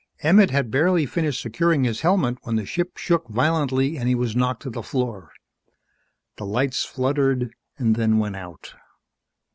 [0.23, 4.35] Emmett had barely finished securing his helmet when the ship shook violently and he was
[4.35, 5.31] knocked to the floor.
[6.37, 8.73] The lights fluttered, then went out.